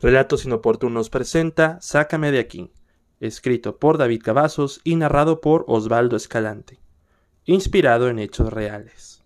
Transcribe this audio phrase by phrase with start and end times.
[0.00, 2.70] Relatos Inoportunos presenta Sácame de aquí,
[3.18, 6.78] escrito por David Cavazos y narrado por Osvaldo Escalante,
[7.44, 9.22] inspirado en hechos reales.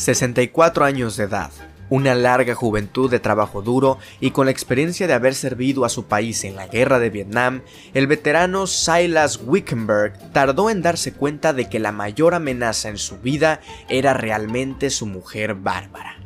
[0.00, 1.50] 64 años de edad,
[1.90, 6.04] una larga juventud de trabajo duro y con la experiencia de haber servido a su
[6.04, 7.62] país en la guerra de Vietnam,
[7.92, 13.18] el veterano Silas Wickenberg tardó en darse cuenta de que la mayor amenaza en su
[13.18, 16.16] vida era realmente su mujer Bárbara.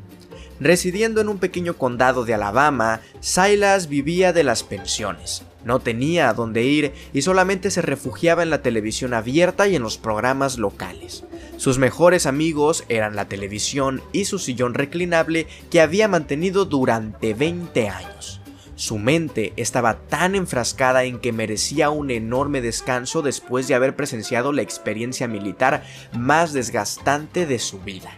[0.61, 5.43] Residiendo en un pequeño condado de Alabama, Silas vivía de las pensiones.
[5.65, 9.83] No tenía a dónde ir y solamente se refugiaba en la televisión abierta y en
[9.83, 11.25] los programas locales.
[11.57, 17.89] Sus mejores amigos eran la televisión y su sillón reclinable que había mantenido durante 20
[17.89, 18.41] años.
[18.75, 24.53] Su mente estaba tan enfrascada en que merecía un enorme descanso después de haber presenciado
[24.53, 28.11] la experiencia militar más desgastante de su vida.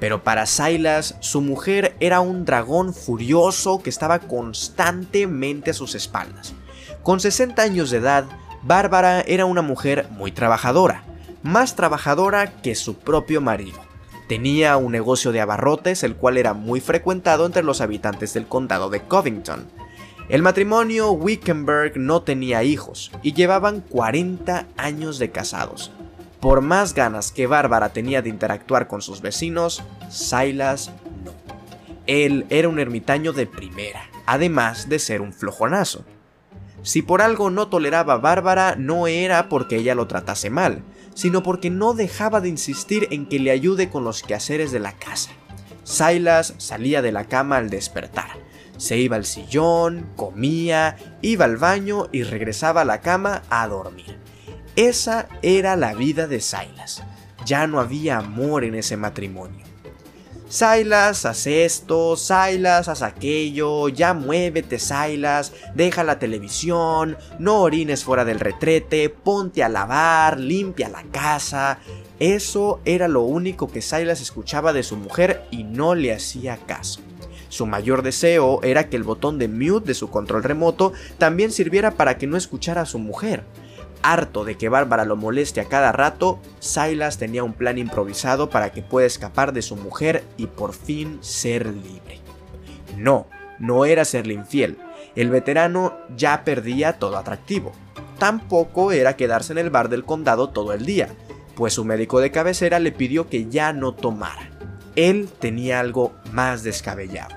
[0.00, 6.52] Pero para Silas, su mujer era un dragón furioso que estaba constantemente a sus espaldas.
[7.02, 8.26] Con 60 años de edad,
[8.62, 11.04] Bárbara era una mujer muy trabajadora,
[11.44, 13.78] más trabajadora que su propio marido.
[14.28, 18.90] Tenía un negocio de abarrotes, el cual era muy frecuentado entre los habitantes del condado
[18.90, 19.68] de Covington.
[20.28, 25.92] El matrimonio Wickenberg no tenía hijos y llevaban 40 años de casados,
[26.44, 30.90] por más ganas que Bárbara tenía de interactuar con sus vecinos, Silas
[31.24, 31.32] no.
[32.06, 36.04] Él era un ermitaño de primera, además de ser un flojonazo.
[36.84, 41.42] Si por algo no toleraba a Bárbara, no era porque ella lo tratase mal, sino
[41.42, 45.30] porque no dejaba de insistir en que le ayude con los quehaceres de la casa.
[45.82, 48.28] Silas salía de la cama al despertar.
[48.76, 54.18] Se iba al sillón, comía, iba al baño y regresaba a la cama a dormir.
[54.76, 57.02] Esa era la vida de Silas.
[57.46, 59.63] Ya no había amor en ese matrimonio.
[60.54, 68.24] Silas, haz esto, Silas, haz aquello, ya muévete, Silas, deja la televisión, no orines fuera
[68.24, 71.80] del retrete, ponte a lavar, limpia la casa.
[72.20, 77.00] Eso era lo único que Silas escuchaba de su mujer y no le hacía caso.
[77.48, 81.90] Su mayor deseo era que el botón de mute de su control remoto también sirviera
[81.90, 83.42] para que no escuchara a su mujer.
[84.06, 88.70] Harto de que Bárbara lo moleste a cada rato, Silas tenía un plan improvisado para
[88.70, 92.20] que pueda escapar de su mujer y por fin ser libre.
[92.98, 93.26] No,
[93.58, 94.76] no era serle infiel.
[95.16, 97.72] El veterano ya perdía todo atractivo.
[98.18, 101.08] Tampoco era quedarse en el bar del condado todo el día,
[101.56, 104.50] pues su médico de cabecera le pidió que ya no tomara.
[104.96, 107.36] Él tenía algo más descabellado.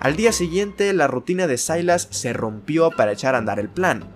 [0.00, 4.15] Al día siguiente, la rutina de Silas se rompió para echar a andar el plan.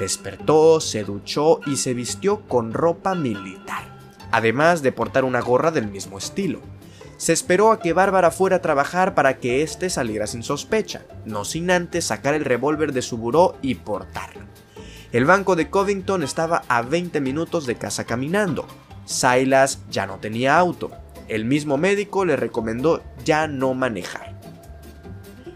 [0.00, 3.98] Despertó, se duchó y se vistió con ropa militar,
[4.32, 6.60] además de portar una gorra del mismo estilo.
[7.18, 11.44] Se esperó a que Bárbara fuera a trabajar para que éste saliera sin sospecha, no
[11.44, 14.46] sin antes sacar el revólver de su buró y portarlo.
[15.12, 18.66] El banco de Covington estaba a 20 minutos de casa caminando.
[19.04, 20.92] Silas ya no tenía auto.
[21.28, 24.40] El mismo médico le recomendó ya no manejar.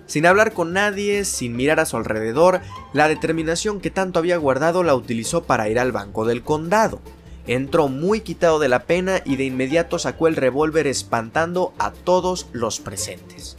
[0.05, 2.61] Sin hablar con nadie, sin mirar a su alrededor,
[2.95, 7.01] la determinación que tanto había guardado la utilizó para ir al banco del condado.
[7.47, 12.47] Entró muy quitado de la pena y de inmediato sacó el revólver espantando a todos
[12.53, 13.57] los presentes.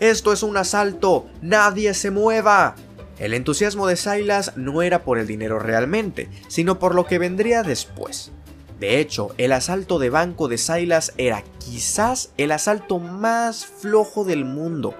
[0.00, 2.74] Esto es un asalto, nadie se mueva.
[3.20, 7.62] El entusiasmo de Silas no era por el dinero realmente, sino por lo que vendría
[7.62, 8.32] después.
[8.80, 14.44] De hecho, el asalto de banco de Silas era quizás el asalto más flojo del
[14.44, 14.96] mundo.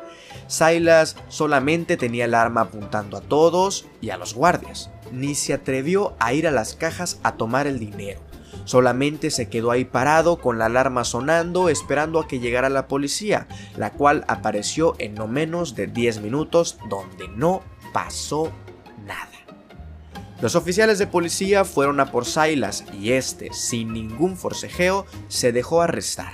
[0.46, 4.90] Silas solamente tenía el arma apuntando a todos y a los guardias.
[5.10, 8.20] Ni se atrevió a ir a las cajas a tomar el dinero.
[8.64, 13.48] Solamente se quedó ahí parado con la alarma sonando esperando a que llegara la policía,
[13.76, 17.62] la cual apareció en no menos de 10 minutos donde no
[17.92, 18.52] pasó
[19.04, 19.28] nada.
[20.40, 25.82] Los oficiales de policía fueron a por Silas y este, sin ningún forcejeo, se dejó
[25.82, 26.32] arrestar.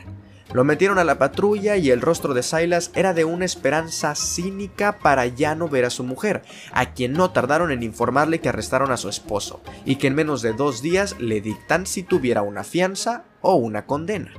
[0.52, 4.98] Lo metieron a la patrulla y el rostro de Silas era de una esperanza cínica
[4.98, 6.42] para ya no ver a su mujer,
[6.72, 10.40] a quien no tardaron en informarle que arrestaron a su esposo y que en menos
[10.40, 14.32] de dos días le dictan si tuviera una fianza o una condena.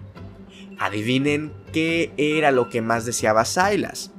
[0.79, 4.11] Adivinen qué era lo que más deseaba Silas.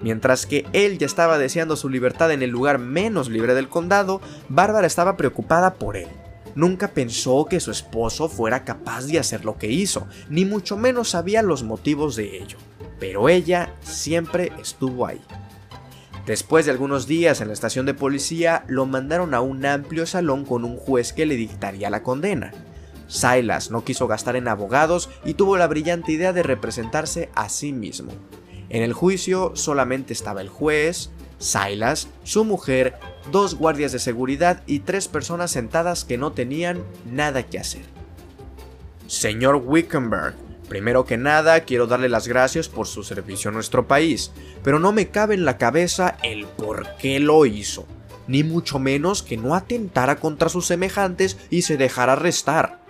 [0.00, 4.20] Mientras que él ya estaba deseando su libertad en el lugar menos libre del condado,
[4.48, 6.08] Bárbara estaba preocupada por él.
[6.54, 11.10] Nunca pensó que su esposo fuera capaz de hacer lo que hizo, ni mucho menos
[11.10, 12.58] sabía los motivos de ello.
[13.00, 15.20] pero ella siempre estuvo ahí.
[16.26, 20.46] Después de algunos días en la estación de policía, lo mandaron a un amplio salón
[20.46, 22.52] con un juez que le dictaría la condena.
[23.06, 27.74] Silas no quiso gastar en abogados y tuvo la brillante idea de representarse a sí
[27.74, 28.12] mismo.
[28.70, 32.94] En el juicio solamente estaba el juez, Silas, su mujer,
[33.30, 37.82] dos guardias de seguridad y tres personas sentadas que no tenían nada que hacer.
[39.06, 40.34] Señor Wickenberg,
[40.68, 44.32] Primero que nada, quiero darle las gracias por su servicio a nuestro país,
[44.62, 47.86] pero no me cabe en la cabeza el por qué lo hizo,
[48.26, 52.80] ni mucho menos que no atentara contra sus semejantes y se dejara arrestar.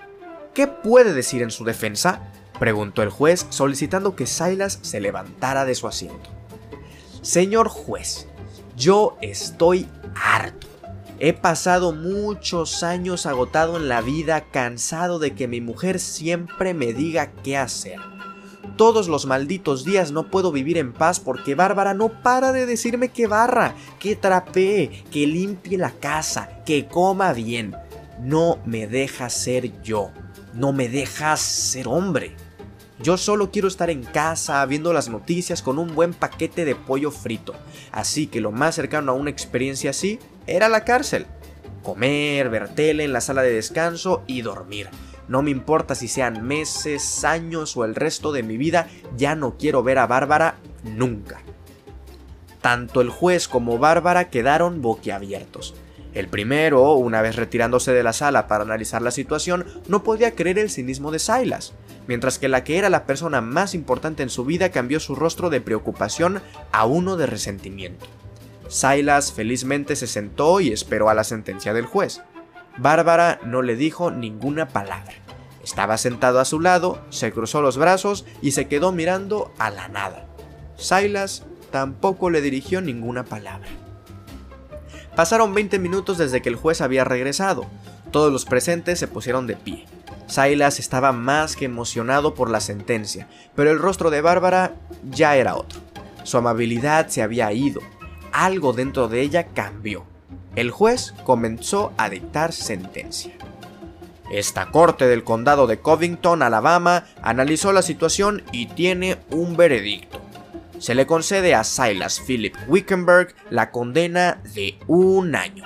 [0.54, 2.30] ¿Qué puede decir en su defensa?
[2.60, 6.30] preguntó el juez solicitando que Silas se levantara de su asiento.
[7.22, 8.28] Señor juez,
[8.76, 10.66] yo estoy harto.
[11.20, 16.92] He pasado muchos años agotado en la vida, cansado de que mi mujer siempre me
[16.92, 18.00] diga qué hacer.
[18.76, 23.10] Todos los malditos días no puedo vivir en paz porque Bárbara no para de decirme
[23.10, 27.76] que barra, que trapee, que limpie la casa, que coma bien.
[28.20, 30.10] No me deja ser yo,
[30.52, 32.36] no me deja ser hombre.
[33.00, 37.10] Yo solo quiero estar en casa viendo las noticias con un buen paquete de pollo
[37.10, 37.54] frito.
[37.90, 41.26] Así que lo más cercano a una experiencia así era la cárcel.
[41.82, 44.88] Comer, ver tele en la sala de descanso y dormir.
[45.26, 49.56] No me importa si sean meses, años o el resto de mi vida, ya no
[49.56, 51.40] quiero ver a Bárbara nunca.
[52.60, 55.74] Tanto el juez como Bárbara quedaron boquiabiertos.
[56.14, 60.60] El primero, una vez retirándose de la sala para analizar la situación, no podía creer
[60.60, 61.74] el cinismo de Silas,
[62.06, 65.50] mientras que la que era la persona más importante en su vida cambió su rostro
[65.50, 66.40] de preocupación
[66.70, 68.06] a uno de resentimiento.
[68.68, 72.22] Silas felizmente se sentó y esperó a la sentencia del juez.
[72.78, 75.14] Bárbara no le dijo ninguna palabra.
[75.64, 79.88] Estaba sentado a su lado, se cruzó los brazos y se quedó mirando a la
[79.88, 80.26] nada.
[80.76, 83.68] Silas tampoco le dirigió ninguna palabra.
[85.16, 87.66] Pasaron 20 minutos desde que el juez había regresado.
[88.10, 89.86] Todos los presentes se pusieron de pie.
[90.26, 94.74] Silas estaba más que emocionado por la sentencia, pero el rostro de Bárbara
[95.08, 95.80] ya era otro.
[96.24, 97.80] Su amabilidad se había ido,
[98.32, 100.04] algo dentro de ella cambió.
[100.56, 103.34] El juez comenzó a dictar sentencia.
[104.30, 110.23] Esta corte del condado de Covington, Alabama, analizó la situación y tiene un veredicto.
[110.84, 115.64] Se le concede a Silas Philip Wickenberg la condena de un año.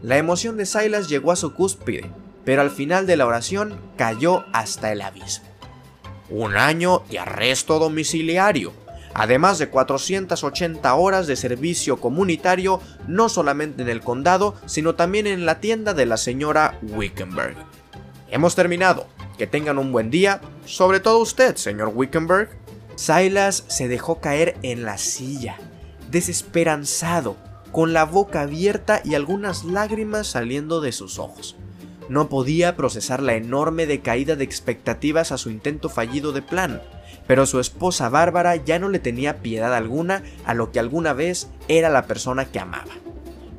[0.00, 2.10] La emoción de Silas llegó a su cúspide,
[2.46, 5.44] pero al final de la oración cayó hasta el abismo.
[6.30, 8.72] Un año de arresto domiciliario,
[9.12, 15.44] además de 480 horas de servicio comunitario no solamente en el condado, sino también en
[15.44, 17.56] la tienda de la señora Wickenberg.
[18.30, 19.06] Hemos terminado.
[19.36, 22.59] Que tengan un buen día, sobre todo usted, señor Wickenberg.
[23.00, 25.56] Silas se dejó caer en la silla,
[26.10, 27.36] desesperanzado,
[27.72, 31.56] con la boca abierta y algunas lágrimas saliendo de sus ojos.
[32.08, 36.82] No podía procesar la enorme decaída de expectativas a su intento fallido de plan
[37.30, 41.48] pero su esposa Bárbara ya no le tenía piedad alguna a lo que alguna vez
[41.68, 42.90] era la persona que amaba.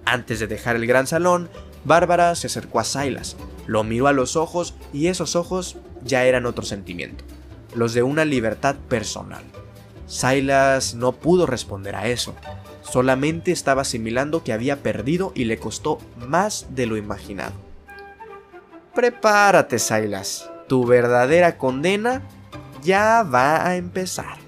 [0.04, 1.50] Antes de dejar el gran salón,
[1.86, 6.46] Bárbara se acercó a Silas, lo miró a los ojos y esos ojos ya eran
[6.46, 7.24] otro sentimiento,
[7.74, 9.44] los de una libertad personal.
[10.08, 12.36] Silas no pudo responder a eso,
[12.82, 17.54] solamente estaba asimilando que había perdido y le costó más de lo imaginado.
[18.94, 22.24] Prepárate, Silas, tu verdadera condena
[22.84, 24.41] ya va a empezar.